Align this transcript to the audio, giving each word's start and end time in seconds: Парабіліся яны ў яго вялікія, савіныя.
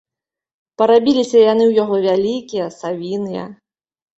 Парабіліся 0.81 1.37
яны 1.51 1.63
ў 1.67 1.71
яго 1.83 1.95
вялікія, 2.09 2.65
савіныя. 2.81 3.45